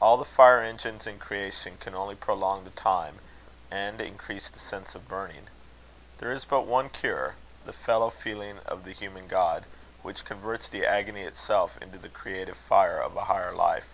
All 0.00 0.16
the 0.16 0.24
fire 0.24 0.58
engines 0.58 1.06
in 1.06 1.20
creation 1.20 1.76
can 1.76 1.94
only 1.94 2.16
prolong 2.16 2.64
the 2.64 2.72
time, 2.72 3.20
and 3.70 4.00
increase 4.00 4.48
the 4.48 4.58
sense 4.58 4.96
of 4.96 5.06
burning. 5.06 5.46
There 6.18 6.32
is 6.32 6.44
but 6.44 6.62
one 6.62 6.88
cure: 6.88 7.36
the 7.64 7.72
fellow 7.72 8.10
feeling 8.10 8.58
of 8.66 8.82
the 8.82 8.92
human 8.92 9.28
God, 9.28 9.64
which 10.02 10.24
converts 10.24 10.66
the 10.66 10.84
agony 10.84 11.20
itself 11.22 11.80
into 11.80 11.96
the 11.98 12.08
creative 12.08 12.56
fire 12.56 12.98
of 13.00 13.14
a 13.16 13.26
higher 13.26 13.52
life. 13.52 13.86